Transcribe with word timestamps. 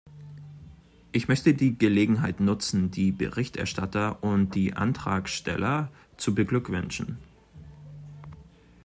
Ich 1.11 1.27
möchte 1.27 1.53
die 1.53 1.77
Gelegenheit 1.77 2.39
nutzen, 2.39 2.89
die 2.89 3.11
Berichterstatter 3.11 4.23
und 4.23 4.55
die 4.55 4.73
Antragsteller 4.73 5.91
zu 6.17 6.33
beglückwünschen. 6.33 7.19